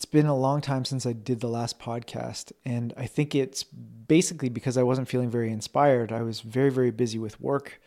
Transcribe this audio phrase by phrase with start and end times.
[0.00, 3.64] It's been a long time since I did the last podcast, and I think it's
[3.64, 6.10] basically because I wasn't feeling very inspired.
[6.10, 7.82] I was very, very busy with work,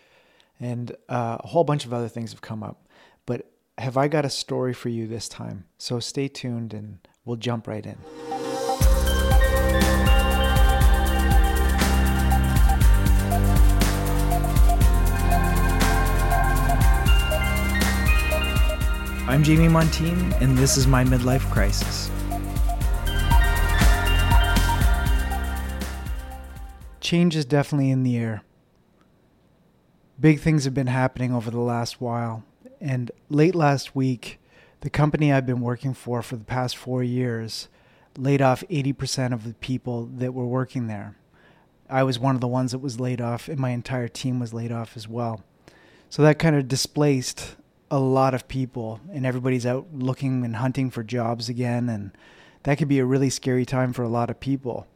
[0.60, 2.88] and uh, a whole bunch of other things have come up.
[3.26, 5.66] But have I got a story for you this time?
[5.80, 7.98] So stay tuned and we'll jump right in.
[19.26, 22.12] I'm Jamie Montine, and this is my midlife crisis.
[27.00, 28.44] Change is definitely in the air.
[30.20, 32.44] Big things have been happening over the last while,
[32.82, 34.42] and late last week,
[34.82, 37.70] the company I've been working for for the past four years
[38.18, 41.16] laid off 80% of the people that were working there.
[41.90, 44.54] I was one of the ones that was laid off, and my entire team was
[44.54, 45.46] laid off as well.
[46.10, 47.56] So that kind of displaced
[47.94, 52.10] a lot of people and everybody's out looking and hunting for jobs again and
[52.64, 54.88] that could be a really scary time for a lot of people.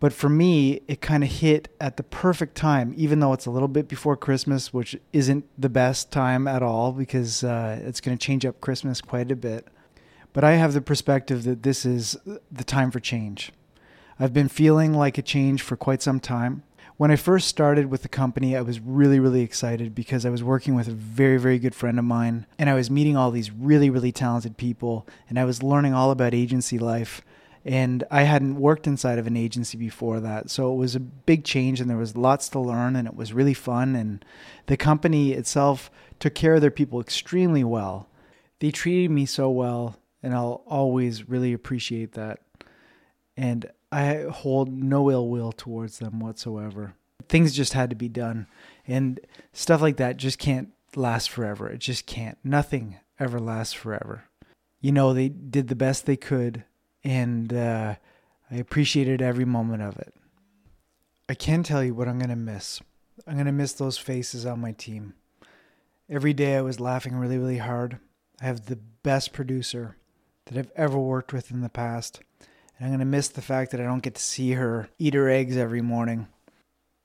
[0.00, 3.50] But for me, it kind of hit at the perfect time, even though it's a
[3.50, 8.18] little bit before Christmas, which isn't the best time at all because uh, it's going
[8.18, 9.68] to change up Christmas quite a bit.
[10.32, 12.16] But I have the perspective that this is
[12.50, 13.52] the time for change.
[14.18, 16.64] I've been feeling like a change for quite some time
[16.96, 20.42] when I first started with the company, I was really, really excited because I was
[20.42, 23.50] working with a very, very good friend of mine and I was meeting all these
[23.50, 27.22] really, really talented people and I was learning all about agency life.
[27.66, 30.50] And I hadn't worked inside of an agency before that.
[30.50, 33.32] So it was a big change and there was lots to learn and it was
[33.32, 33.96] really fun.
[33.96, 34.24] And
[34.66, 38.08] the company itself took care of their people extremely well.
[38.60, 42.38] They treated me so well and I'll always really appreciate that.
[43.36, 46.94] And I hold no ill will towards them whatsoever.
[47.28, 48.46] Things just had to be done.
[48.86, 49.20] And
[49.52, 51.68] stuff like that just can't last forever.
[51.68, 52.38] It just can't.
[52.44, 54.24] Nothing ever lasts forever.
[54.80, 56.64] You know, they did the best they could,
[57.02, 57.96] and uh,
[58.50, 60.14] I appreciated every moment of it.
[61.28, 62.80] I can tell you what I'm going to miss.
[63.26, 65.14] I'm going to miss those faces on my team.
[66.08, 67.98] Every day I was laughing really, really hard.
[68.40, 69.96] I have the best producer
[70.44, 72.20] that I've ever worked with in the past.
[72.78, 75.14] And I'm going to miss the fact that I don't get to see her eat
[75.14, 76.28] her eggs every morning.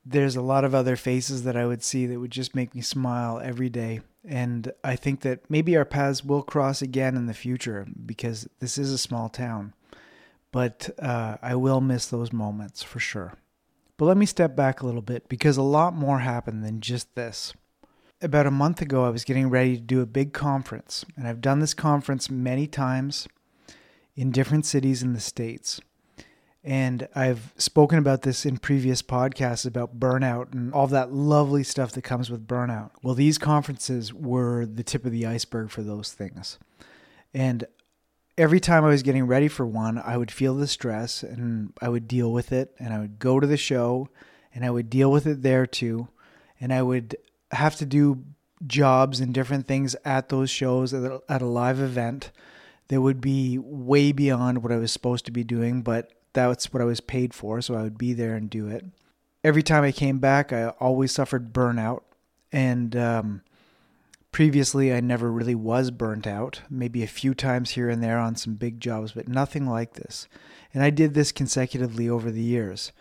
[0.06, 2.82] There's a lot of other faces that I would see that would just make me
[2.82, 4.02] smile every day.
[4.28, 8.78] And I think that maybe our paths will cross again in the future because this
[8.78, 9.74] is a small town.
[10.52, 13.34] But uh, I will miss those moments for sure.
[13.98, 17.14] But let me step back a little bit because a lot more happened than just
[17.16, 17.54] this.
[18.20, 21.42] About a month ago, I was getting ready to do a big conference, and I've
[21.42, 23.28] done this conference many times
[24.16, 25.82] in different cities in the States.
[26.64, 31.92] And I've spoken about this in previous podcasts about burnout and all that lovely stuff
[31.94, 32.92] that comes with burnout.
[33.02, 36.60] Well, these conferences were the tip of the iceberg for those things.
[37.34, 37.66] And
[38.38, 41.90] every time I was getting ready for one, I would feel the stress and I
[41.90, 42.76] would deal with it.
[42.78, 44.10] And I would go to the show
[44.54, 46.10] and I would deal with it there too.
[46.60, 47.18] And I would
[47.52, 48.24] have to do
[48.68, 52.32] jobs and different things at those shows at a live event
[52.92, 56.82] that would be way beyond what I was supposed to be doing, but that's what
[56.82, 58.86] I was paid for, so I would be there and do it.
[59.46, 62.02] Every time I came back, I always suffered burnout,
[62.52, 63.44] and um,
[64.34, 66.64] previously I never really was burnt out.
[66.70, 70.28] Maybe a few times here and there on some big jobs, but nothing like this.
[70.74, 72.92] And I did this consecutively over the years.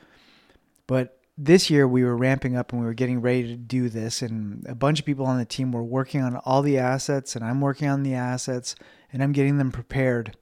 [0.87, 4.23] But this year we were ramping up and we were getting ready to do this,
[4.23, 7.45] and a bunch of people on the team were working on all the assets, and
[7.45, 8.77] I'm working on the assets
[9.13, 10.37] and I'm getting them prepared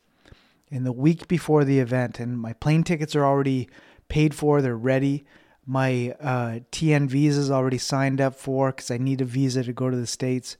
[0.68, 2.20] in the week before the event.
[2.20, 3.68] And my plane tickets are already
[4.08, 5.24] paid for, they're ready.
[5.66, 9.72] My uh, TN visa is already signed up for because I need a visa to
[9.72, 10.56] go to the States.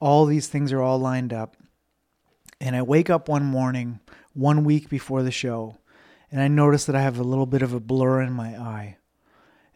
[0.00, 1.56] All these things are all lined up.
[2.60, 4.00] And I wake up one morning,
[4.34, 5.76] one week before the show,
[6.30, 8.98] and I notice that I have a little bit of a blur in my eye.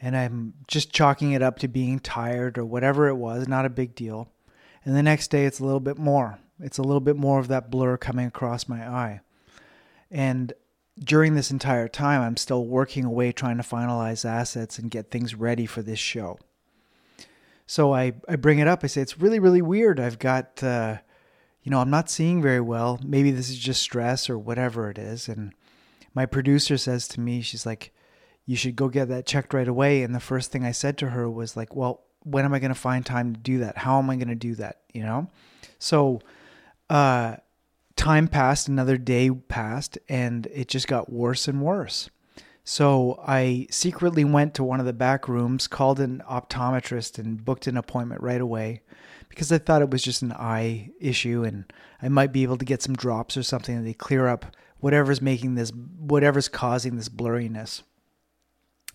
[0.00, 3.70] And I'm just chalking it up to being tired or whatever it was, not a
[3.70, 4.28] big deal.
[4.84, 6.38] And the next day it's a little bit more.
[6.60, 9.20] It's a little bit more of that blur coming across my eye.
[10.10, 10.52] And
[10.99, 15.34] during this entire time, I'm still working away trying to finalize assets and get things
[15.34, 16.38] ready for this show.
[17.67, 18.84] So I, I bring it up.
[18.84, 19.99] I say, it's really, really weird.
[19.99, 20.99] I've got, uh,
[21.62, 23.00] you know, I'm not seeing very well.
[23.02, 25.29] Maybe this is just stress or whatever it is.
[25.29, 25.52] And
[26.14, 27.93] my producer says to me, she's like,
[28.46, 30.02] you should go get that checked right away.
[30.02, 32.73] And the first thing I said to her was like, well, when am I going
[32.73, 33.79] to find time to do that?
[33.79, 34.82] How am I going to do that?
[34.93, 35.31] You know?
[35.79, 36.20] So
[36.90, 37.36] uh,
[37.96, 42.10] time passed, another day passed, and it just got worse and worse.
[42.64, 47.66] So I secretly went to one of the back rooms, called an optometrist, and booked
[47.66, 48.81] an appointment right away
[49.28, 51.70] because I thought it was just an eye issue and
[52.00, 54.46] I might be able to get some drops or something that they clear up
[54.78, 57.82] whatever's making this, whatever's causing this blurriness.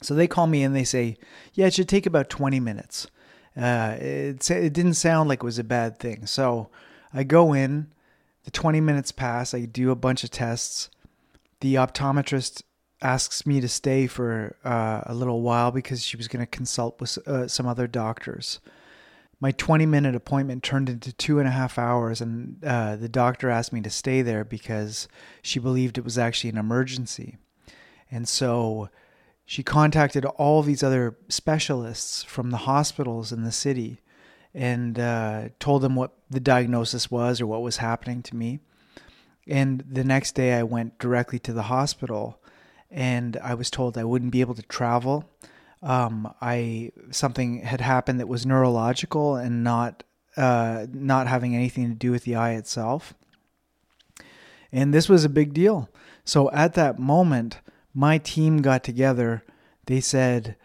[0.01, 1.18] So they call me and they say,
[1.53, 3.07] Yeah, it should take about 20 minutes.
[3.56, 6.25] Uh, it, it didn't sound like it was a bad thing.
[6.25, 6.69] So
[7.14, 7.92] I go in,
[8.46, 10.90] the 20 minutes pass, I do a bunch of tests.
[11.62, 12.64] The optometrist
[13.02, 17.00] asks me to stay for uh, a little while because she was going to consult
[17.00, 18.60] with uh, some other doctors.
[19.42, 23.50] My 20 minute appointment turned into two and a half hours, and uh, the doctor
[23.50, 25.08] asked me to stay there because
[25.42, 27.38] she believed it was actually an emergency.
[28.12, 28.90] And so
[29.46, 34.02] she contacted all these other specialists from the hospitals in the city
[34.54, 38.60] and uh, told them what the diagnosis was or what was happening to me.
[39.48, 42.40] And the next day, I went directly to the hospital
[42.92, 45.30] and I was told I wouldn't be able to travel.
[45.81, 50.04] Um, I something had happened that was neurological and not
[50.36, 53.13] uh, not having anything to do with the eye itself.
[54.72, 55.90] And this was a big deal.
[56.24, 57.60] So at that moment,
[57.94, 59.44] my team got together.
[59.86, 60.56] They said,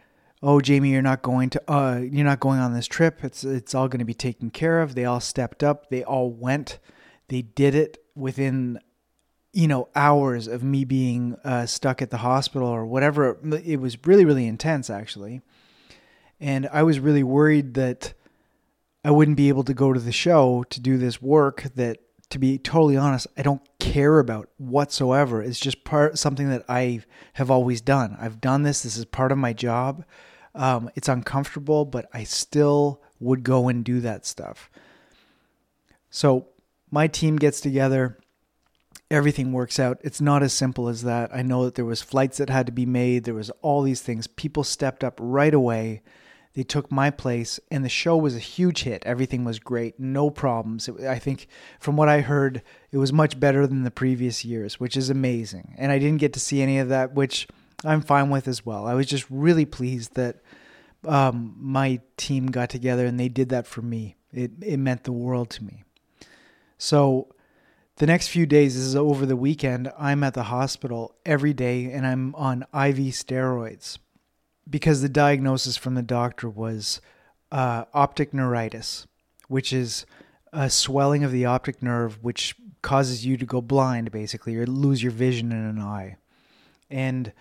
[0.45, 3.25] "Oh, Jamie, you're not going to uh, you're not going on this trip.
[3.25, 5.89] It's it's all going to be taken care of." They all stepped up.
[5.91, 6.79] They all went.
[7.29, 8.79] They did it within
[9.55, 13.97] you know hours of me being uh, stuck at the hospital or whatever it was
[14.05, 15.41] really really intense actually
[16.41, 18.13] and i was really worried that
[19.05, 21.99] i wouldn't be able to go to the show to do this work that
[22.31, 27.01] to be totally honest i don't care about whatsoever it's just part something that i
[27.35, 30.05] have always done i've done this this is part of my job
[30.55, 34.71] um, it's uncomfortable but i still would go and do that stuff
[36.11, 36.49] so
[36.91, 38.19] my team gets together
[39.11, 39.99] everything works out.
[40.03, 41.35] It's not as simple as that.
[41.35, 43.25] I know that there was flights that had to be made.
[43.25, 44.27] There was all these things.
[44.27, 46.03] People stepped up right away.
[46.55, 49.03] They took my place, and the show was a huge hit.
[49.05, 50.89] Everything was great, no problems.
[50.89, 51.49] It, I think,
[51.81, 52.63] from what I heard,
[52.93, 55.75] it was much better than the previous years, which is amazing.
[55.77, 57.49] And I didn't get to see any of that, which
[57.85, 58.87] I'm fine with as well.
[58.87, 60.37] I was just really pleased that
[61.07, 64.17] um, my team got together and they did that for me.
[64.33, 65.85] It it meant the world to me.
[66.79, 67.35] So
[67.97, 71.93] the next few days, this is over the weekend, I'm at the hospital every day
[71.93, 73.99] and I'm on IV steroids
[74.69, 77.01] because the diagnosis from the doctor was
[77.53, 79.07] uh, optic neuritis,
[79.47, 80.07] which is
[80.53, 85.03] a swelling of the optic nerve, which causes you to go blind, basically, or lose
[85.03, 86.17] your vision in an eye.
[86.91, 87.33] And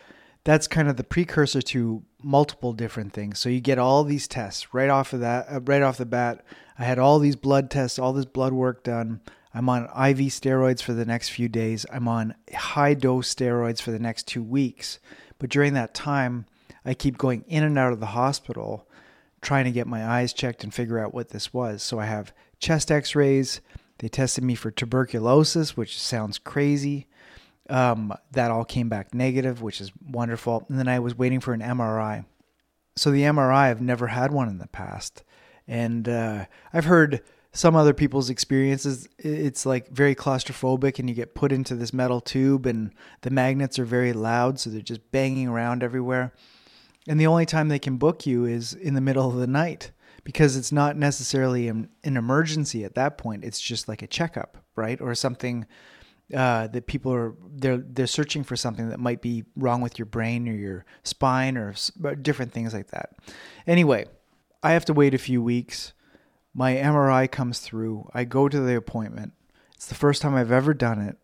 [0.44, 3.40] that's kind of the precursor to multiple different things.
[3.40, 6.44] So you get all these tests right off of that, uh, right off the bat.
[6.78, 9.22] I had all these blood tests, all this blood work done.
[9.54, 11.86] I'm on IV steroids for the next few days.
[11.92, 15.00] I'm on high dose steroids for the next two weeks.
[15.38, 16.46] But during that time,
[16.86, 18.88] I keep going in and out of the hospital
[19.42, 21.84] trying to get my eyes checked and figure out what this was.
[21.84, 23.62] So I have chest x rays.
[24.00, 27.08] They tested me for tuberculosis, which sounds crazy.
[27.70, 30.66] Um, that all came back negative, which is wonderful.
[30.68, 32.26] And then I was waiting for an MRI.
[32.96, 35.24] So the MRI, I've never had one in the past.
[35.66, 37.22] And uh, I've heard
[37.54, 42.20] some other people's experiences it's like very claustrophobic and you get put into this metal
[42.20, 46.34] tube and the magnets are very loud so they're just banging around everywhere
[47.08, 49.92] and the only time they can book you is in the middle of the night
[50.24, 54.58] because it's not necessarily an, an emergency at that point it's just like a checkup
[54.76, 55.66] right or something
[56.36, 60.06] uh, that people are they're they're searching for something that might be wrong with your
[60.06, 61.74] brain or your spine or
[62.22, 63.12] different things like that
[63.68, 64.06] anyway
[64.62, 65.94] i have to wait a few weeks
[66.54, 68.10] my MRI comes through.
[68.14, 69.34] I go to the appointment.
[69.76, 71.18] It's the first time I've ever done it.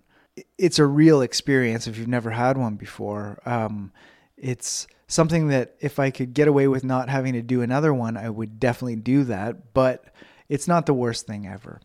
[0.57, 3.39] It's a real experience if you've never had one before.
[3.45, 3.91] Um,
[4.37, 8.17] it's something that if I could get away with not having to do another one,
[8.17, 9.73] I would definitely do that.
[9.73, 10.05] But
[10.47, 11.79] it's not the worst thing ever.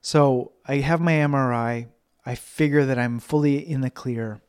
[0.00, 1.86] So I have my MRI.
[2.28, 4.42] I figure that I'm fully in the clear.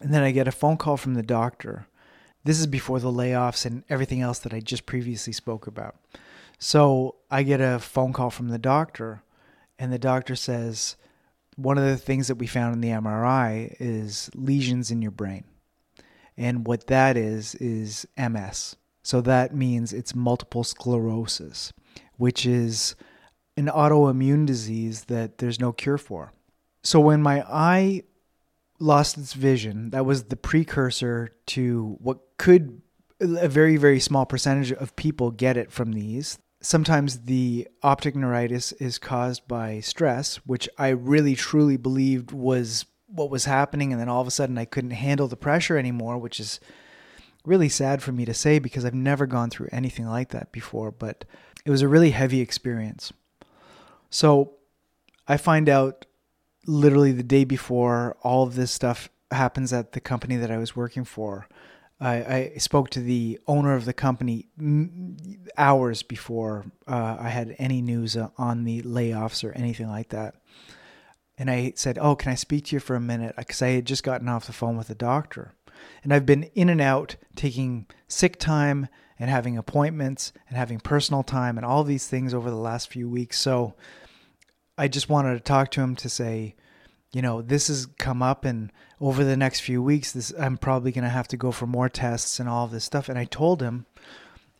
[0.00, 1.86] And then I get a phone call from the doctor.
[2.42, 5.94] This is before the layoffs and everything else that I just previously spoke about.
[6.58, 9.22] So I get a phone call from the doctor,
[9.78, 10.96] and the doctor says,
[11.54, 15.44] one of the things that we found in the MRI is lesions in your brain.
[16.36, 18.74] And what that is, is MS.
[19.04, 21.72] So that means it's multiple sclerosis,
[22.16, 22.96] which is
[23.56, 26.32] an autoimmune disease that there's no cure for.
[26.84, 28.02] So when my eye
[28.78, 32.82] lost its vision, that was the precursor to what could
[33.20, 38.72] a very, very small percentage of people get it from these sometimes the optic neuritis
[38.72, 43.92] is caused by stress, which I really truly believed was what was happening.
[43.92, 46.58] And then all of a sudden, I couldn't handle the pressure anymore, which is
[47.44, 50.90] really sad for me to say because I've never gone through anything like that before.
[50.90, 51.24] But
[51.64, 53.12] it was a really heavy experience.
[54.10, 54.54] So
[55.28, 56.06] I find out
[56.66, 60.76] literally the day before all of this stuff happens at the company that I was
[60.76, 61.48] working for.
[62.00, 64.48] I, I spoke to the owner of the company
[65.56, 70.34] hours before uh, I had any news on the layoffs or anything like that.
[71.38, 73.34] And I said, Oh, can I speak to you for a minute?
[73.36, 75.54] Because I had just gotten off the phone with the doctor.
[76.02, 81.22] And I've been in and out taking sick time and having appointments and having personal
[81.22, 83.40] time and all these things over the last few weeks.
[83.40, 83.74] So
[84.76, 86.54] I just wanted to talk to him to say,
[87.12, 90.90] you know, this has come up and over the next few weeks, this I'm probably
[90.90, 93.08] going to have to go for more tests and all of this stuff.
[93.08, 93.86] And I told him,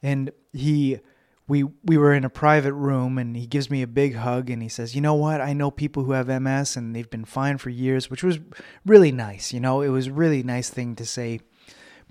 [0.02, 1.00] and he,
[1.48, 4.62] we we were in a private room, and he gives me a big hug, and
[4.62, 5.40] he says, you know what?
[5.40, 8.38] I know people who have MS, and they've been fine for years, which was
[8.86, 9.52] really nice.
[9.52, 11.40] You know, it was really nice thing to say,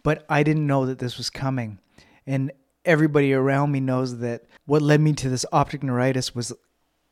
[0.04, 1.80] but I didn't know that this was coming,
[2.28, 2.52] and
[2.86, 6.52] everybody around me knows that what led me to this optic neuritis was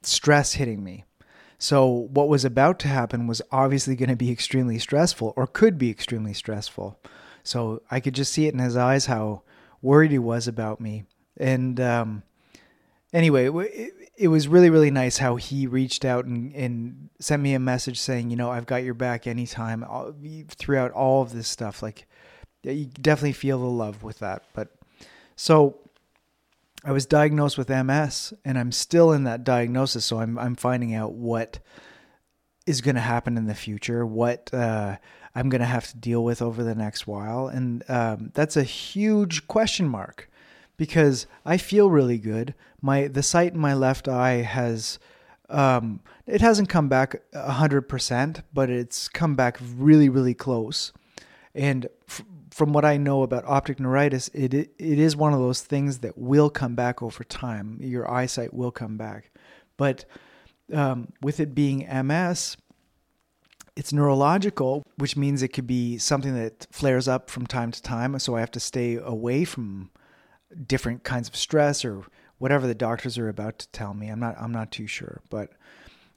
[0.03, 1.05] stress hitting me.
[1.57, 5.77] So, what was about to happen was obviously going to be extremely stressful or could
[5.77, 6.99] be extremely stressful.
[7.43, 9.43] So, I could just see it in his eyes how
[9.81, 11.03] worried he was about me.
[11.37, 12.23] And um,
[13.13, 17.53] anyway, it, it, was really, really nice how he reached out and, and, sent me
[17.53, 19.85] a message saying, you know, I've got your back anytime
[20.49, 21.83] throughout all of this stuff.
[21.83, 22.07] Like,
[22.63, 24.43] you definitely feel the love with that.
[24.53, 24.69] But
[25.35, 25.77] so
[26.83, 30.05] I was diagnosed with MS and I'm still in that diagnosis.
[30.05, 31.59] So I'm, I'm finding out what
[32.65, 34.97] is going to happen in the future, what uh,
[35.35, 37.47] I'm going to have to deal with over the next while.
[37.47, 40.29] And um, that's a huge question mark
[40.77, 42.55] because I feel really good.
[42.81, 44.97] My the sight in my left eye has
[45.49, 50.91] um, it hasn't come back hundred percent, but it's come back really really close.
[51.53, 51.87] And
[52.51, 56.17] from what I know about optic neuritis, it it is one of those things that
[56.17, 57.77] will come back over time.
[57.81, 59.31] Your eyesight will come back,
[59.77, 60.05] but
[60.73, 62.57] um, with it being MS,
[63.75, 68.17] it's neurological, which means it could be something that flares up from time to time.
[68.19, 69.89] So I have to stay away from
[70.67, 72.03] different kinds of stress or
[72.37, 74.09] whatever the doctors are about to tell me.
[74.09, 75.51] I'm not I'm not too sure, but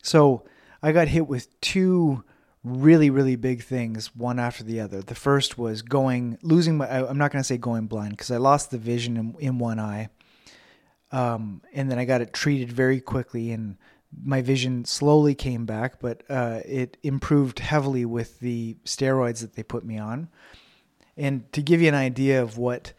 [0.02, 0.44] so
[0.82, 2.24] I got hit with two
[2.64, 5.02] really really big things one after the other.
[5.02, 8.38] The first was going losing my i'm not going to say going blind because i
[8.38, 10.08] lost the vision in, in one eye.
[11.12, 13.76] Um, and then i got it treated very quickly and
[14.24, 19.62] my vision slowly came back but uh, it improved heavily with the steroids that they
[19.62, 20.28] put me on.
[21.16, 22.92] And to give you an idea of what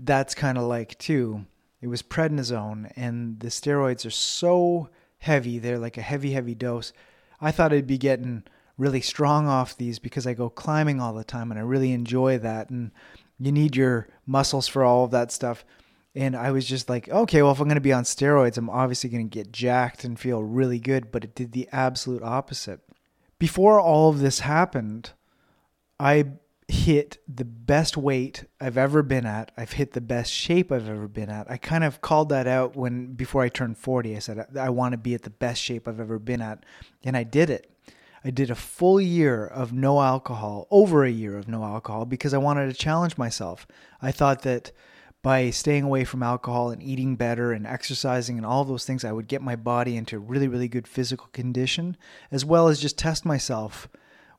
[0.00, 1.44] that's kind of like too
[1.82, 6.94] it was prednisone and the steroids are so heavy they're like a heavy heavy dose.
[7.38, 8.44] I thought i'd be getting
[8.78, 12.38] really strong off these because I go climbing all the time and I really enjoy
[12.38, 12.70] that.
[12.70, 12.92] And
[13.38, 15.64] you need your muscles for all of that stuff.
[16.14, 18.70] And I was just like, okay, well, if I'm going to be on steroids, I'm
[18.70, 21.12] obviously going to get jacked and feel really good.
[21.12, 22.80] But it did the absolute opposite.
[23.38, 25.12] Before all of this happened,
[26.00, 26.26] I
[26.68, 29.52] hit the best weight I've ever been at.
[29.56, 31.50] I've hit the best shape I've ever been at.
[31.50, 34.14] I kind of called that out when before I turned 40.
[34.14, 36.64] I said I, I want to be at the best shape I've ever been at,
[37.04, 37.70] and I did it.
[38.28, 42.34] I did a full year of no alcohol, over a year of no alcohol, because
[42.34, 43.66] I wanted to challenge myself.
[44.02, 44.70] I thought that
[45.22, 49.12] by staying away from alcohol and eating better and exercising and all those things, I
[49.12, 51.96] would get my body into really, really good physical condition,
[52.30, 53.88] as well as just test myself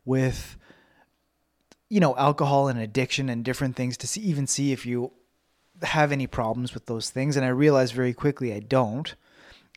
[0.05, 0.55] with,
[1.89, 5.13] you know, alcohol and addiction and different things to see, even see if you
[5.81, 7.35] have any problems with those things.
[7.35, 9.15] And I realized very quickly I don't.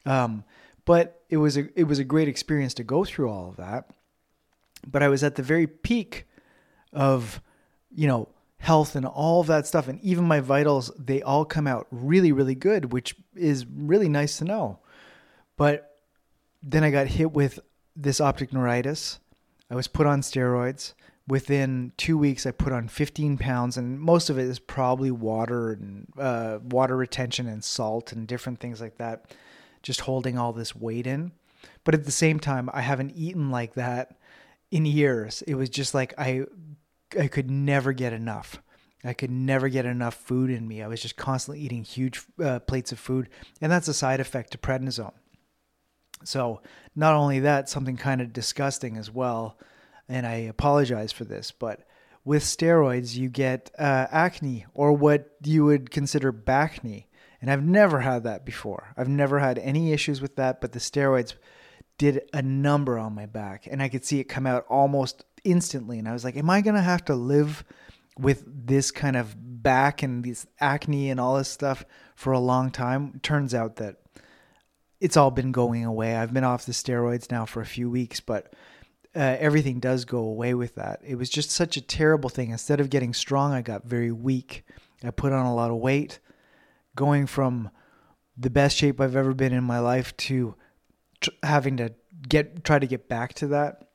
[0.04, 0.45] Um,
[0.85, 3.88] but it was a it was a great experience to go through all of that.
[4.87, 6.27] But I was at the very peak
[6.93, 7.41] of,
[7.95, 11.67] you know, health and all of that stuff, and even my vitals they all come
[11.67, 14.79] out really really good, which is really nice to know.
[15.57, 15.99] But
[16.62, 17.59] then I got hit with
[17.97, 19.19] this optic neuritis.
[19.71, 20.95] I was put on steroids.
[21.29, 25.73] Within two weeks, I put on 15 pounds, and most of it is probably water
[25.73, 29.33] and uh, water retention and salt and different things like that
[29.83, 31.33] just holding all this weight in.
[31.85, 34.17] But at the same time, I haven't eaten like that
[34.73, 35.43] in years.
[35.43, 36.47] It was just like I
[37.19, 38.61] I could never get enough.
[39.05, 40.83] I could never get enough food in me.
[40.83, 43.29] I was just constantly eating huge uh, plates of food,
[43.61, 45.12] and that's a side effect to prednisone.
[46.25, 46.62] So,
[46.95, 49.59] not only that, something kind of disgusting as well,
[50.09, 51.81] and I apologize for this, but
[52.25, 57.09] with steroids, you get uh, acne or what you would consider backney.
[57.41, 58.95] And I've never had that before.
[58.97, 61.35] I've never had any issues with that, but the steroids
[62.02, 66.00] did a number on my back and I could see it come out almost instantly.
[66.00, 67.62] And I was like, am I going to have to live
[68.18, 71.85] with this kind of back and this acne and all this stuff
[72.16, 73.21] for a long time?
[73.23, 73.99] Turns out that
[75.00, 76.16] it's all been going away.
[76.16, 78.52] I've been off the steroids now for a few weeks, but
[79.14, 81.02] uh, everything does go away with that.
[81.06, 82.50] It was just such a terrible thing.
[82.50, 84.64] Instead of getting strong, I got very weak.
[85.04, 86.18] I put on a lot of weight,
[86.97, 87.71] going from
[88.37, 90.56] the best shape I've ever been in my life to
[91.23, 91.93] tr- having to
[92.29, 93.88] get try to get back to that,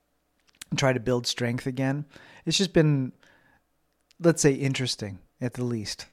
[0.69, 2.05] and try to build strength again.
[2.45, 3.13] It's just been,
[4.19, 6.07] let's say, interesting at the least.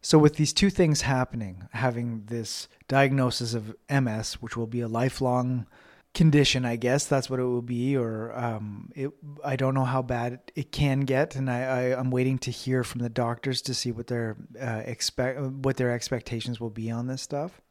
[0.00, 4.88] So, with these two things happening, having this diagnosis of MS, which will be a
[4.88, 5.66] lifelong
[6.12, 9.10] condition, I guess that's what it will be, or um, it,
[9.42, 12.84] I don't know how bad it can get, and I, I am waiting to hear
[12.84, 17.06] from the doctors to see what their uh, expect what their expectations will be on
[17.06, 17.62] this stuff.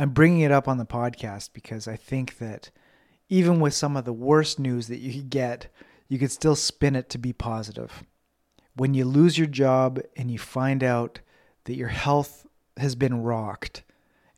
[0.00, 2.70] I'm bringing it up on the podcast because I think that
[3.28, 5.66] even with some of the worst news that you could get,
[6.08, 8.02] you could still spin it to be positive.
[8.74, 11.20] When you lose your job and you find out
[11.64, 12.46] that your health
[12.78, 13.82] has been rocked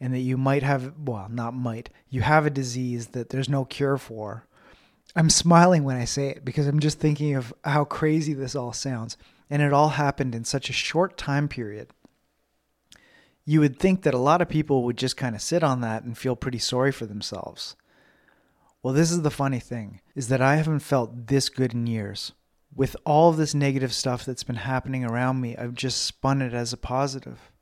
[0.00, 3.64] and that you might have, well, not might, you have a disease that there's no
[3.64, 4.49] cure for.
[5.14, 8.73] I'm smiling when I say it because I'm just thinking of how crazy this all
[8.73, 9.16] sounds.
[9.49, 11.90] And it all happened in such a short time period.
[13.44, 16.04] You would think that a lot of people would just kind of sit on that
[16.04, 17.76] and feel pretty sorry for themselves.
[18.82, 22.32] Well, this is the funny thing is that I haven't felt this good in years
[22.75, 26.54] with all of this negative stuff that's been happening around me, I've just spun it
[26.54, 27.52] as a positive.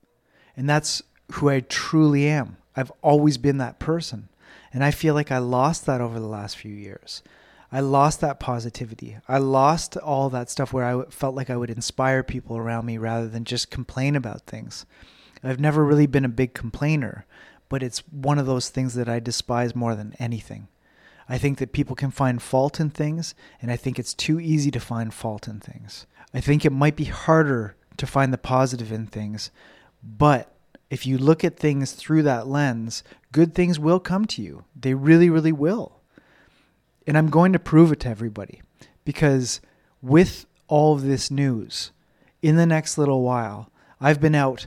[0.57, 2.57] And that's who I truly am.
[2.77, 4.29] I've always been that person.
[4.73, 7.23] And I feel like I lost that over the last few years.
[7.73, 9.17] I lost that positivity.
[9.29, 12.99] I lost all that stuff where I felt like I would inspire people around me
[12.99, 14.87] rather than just complain about things.
[15.43, 17.27] I've never really been a big complainer,
[17.69, 20.69] but it's one of those things that I despise more than anything.
[21.29, 24.71] I think that people can find fault in things, and I think it's too easy
[24.73, 26.07] to find fault in things.
[26.35, 29.51] I think it might be harder to find the positive in things,
[30.03, 30.53] but
[30.91, 34.65] if you look at things through that lens, good things will come to you.
[34.79, 36.01] They really, really will.
[37.07, 38.61] And I'm going to prove it to everybody
[39.05, 39.61] because
[40.03, 41.93] with all of this news,
[42.43, 44.67] in the next little while, I've been out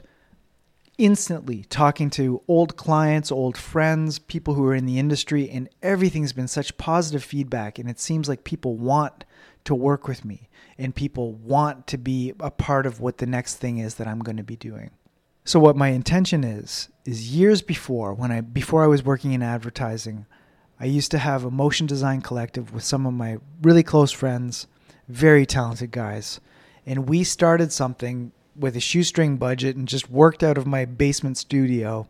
[0.98, 6.32] instantly talking to old clients, old friends, people who are in the industry, and everything's
[6.32, 7.78] been such positive feedback.
[7.78, 9.24] And it seems like people want
[9.64, 13.56] to work with me and people want to be a part of what the next
[13.56, 14.90] thing is that I'm going to be doing.
[15.44, 19.42] So what my intention is is years before when I before I was working in
[19.42, 20.26] advertising,
[20.80, 24.66] I used to have a motion design collective with some of my really close friends,
[25.08, 26.40] very talented guys,
[26.86, 31.36] and we started something with a shoestring budget and just worked out of my basement
[31.36, 32.08] studio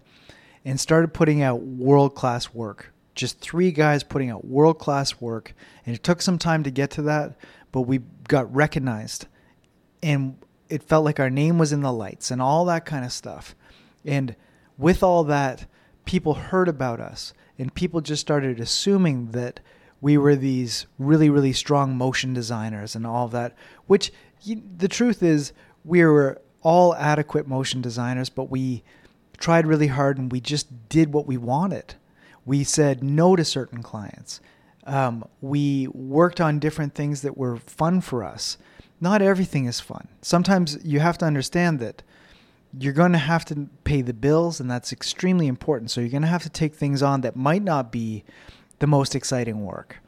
[0.64, 2.92] and started putting out world class work.
[3.14, 5.54] Just three guys putting out world class work.
[5.86, 7.36] And it took some time to get to that,
[7.72, 9.26] but we got recognized.
[10.02, 10.36] And
[10.68, 13.54] it felt like our name was in the lights and all that kind of stuff.
[14.04, 14.34] And
[14.76, 15.66] with all that,
[16.04, 19.60] people heard about us and people just started assuming that
[20.00, 23.54] we were these really, really strong motion designers and all that,
[23.86, 24.12] which
[24.76, 25.52] the truth is,
[25.84, 28.82] we were all adequate motion designers, but we
[29.38, 31.94] tried really hard and we just did what we wanted.
[32.44, 34.40] We said no to certain clients.
[34.86, 38.58] Um, we worked on different things that were fun for us.
[39.00, 40.08] Not everything is fun.
[40.22, 42.02] Sometimes you have to understand that
[42.78, 45.90] you're going to have to pay the bills, and that's extremely important.
[45.90, 48.24] So you're going to have to take things on that might not be
[48.78, 49.98] the most exciting work,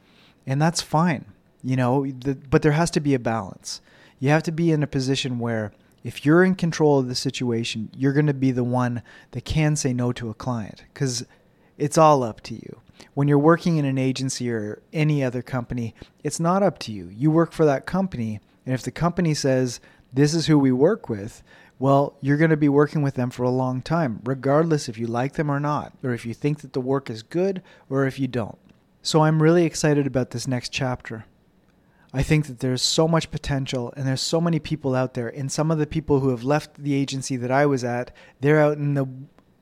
[0.46, 1.26] and that's fine.
[1.62, 3.80] You know, the, but there has to be a balance.
[4.18, 7.90] You have to be in a position where if you're in control of the situation,
[7.96, 9.02] you're going to be the one
[9.32, 11.26] that can say no to a client because
[11.78, 12.80] it's all up to you.
[13.14, 17.08] When you're working in an agency or any other company, it's not up to you.
[17.08, 19.80] You work for that company, and if the company says,
[20.12, 21.42] This is who we work with,
[21.78, 25.06] well, you're going to be working with them for a long time, regardless if you
[25.06, 28.18] like them or not, or if you think that the work is good or if
[28.18, 28.58] you don't.
[29.02, 31.26] So I'm really excited about this next chapter.
[32.16, 35.28] I think that there's so much potential and there's so many people out there.
[35.28, 38.60] And some of the people who have left the agency that I was at, they're
[38.60, 39.06] out in the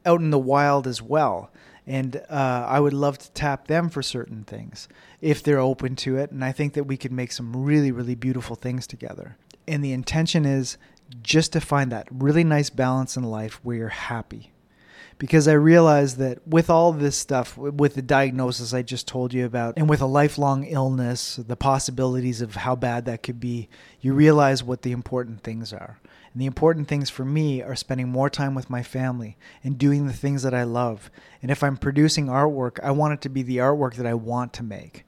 [0.07, 1.51] out in the wild as well.
[1.87, 4.89] And uh, I would love to tap them for certain things
[5.21, 6.31] if they're open to it.
[6.31, 9.37] And I think that we could make some really, really beautiful things together.
[9.67, 10.79] And the intention is
[11.23, 14.53] just to find that really nice balance in life where you're happy.
[15.19, 19.47] Because I realized that with all this stuff, with the diagnosis I just told you
[19.47, 23.69] about, and with a lifelong illness, the possibilities of how bad that could be,
[24.01, 25.99] you realize what the important things are.
[26.33, 30.07] And the important things for me are spending more time with my family and doing
[30.07, 31.11] the things that I love.
[31.41, 34.53] And if I'm producing artwork, I want it to be the artwork that I want
[34.55, 35.05] to make.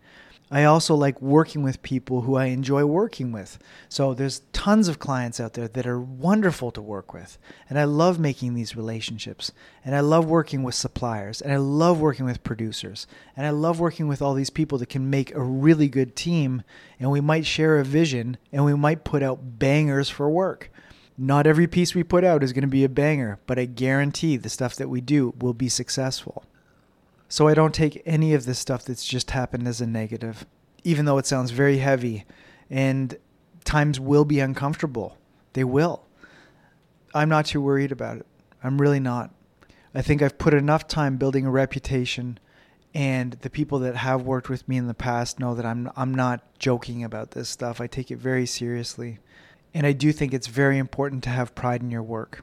[0.49, 3.59] I also like working with people who I enjoy working with.
[3.89, 7.37] So there's tons of clients out there that are wonderful to work with.
[7.69, 9.51] And I love making these relationships.
[9.85, 11.41] And I love working with suppliers.
[11.41, 13.09] And I love working with producers.
[13.37, 16.63] And I love working with all these people that can make a really good team.
[17.01, 20.71] And we might share a vision and we might put out bangers for work.
[21.19, 24.37] Not every piece we put out is going to be a banger, but I guarantee
[24.37, 26.45] the stuff that we do will be successful.
[27.29, 30.47] So I don't take any of this stuff that's just happened as a negative,
[30.85, 32.25] even though it sounds very heavy.
[32.71, 33.17] And
[33.65, 35.19] times will be uncomfortable.
[35.53, 36.05] They will.
[37.15, 38.27] I'm not too worried about it.
[38.63, 39.33] I'm really not.
[39.95, 42.39] I think I've put enough time building a reputation
[42.97, 46.15] and the people that have worked with me in the past know that I'm I'm
[46.15, 47.79] not joking about this stuff.
[47.79, 49.19] I take it very seriously.
[49.75, 52.43] And I do think it's very important to have pride in your work.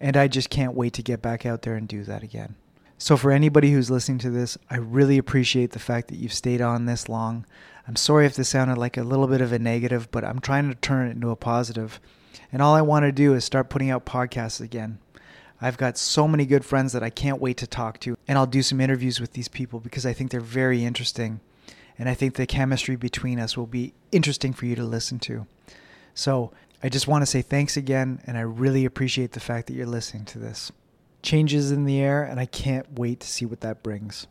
[0.00, 2.56] And I just can't wait to get back out there and do that again.
[2.96, 6.60] So, for anybody who's listening to this, I really appreciate the fact that you've stayed
[6.60, 7.44] on this long.
[7.88, 10.68] I'm sorry if this sounded like a little bit of a negative, but I'm trying
[10.68, 12.00] to turn it into a positive.
[12.52, 14.98] And all I want to do is start putting out podcasts again.
[15.60, 18.46] I've got so many good friends that I can't wait to talk to, and I'll
[18.46, 21.40] do some interviews with these people because I think they're very interesting.
[21.98, 25.46] And I think the chemistry between us will be interesting for you to listen to.
[26.14, 26.52] So,
[26.82, 29.86] I just want to say thanks again, and I really appreciate the fact that you're
[29.86, 30.70] listening to this
[31.24, 34.28] changes in the air, and I can't wait to see what that brings.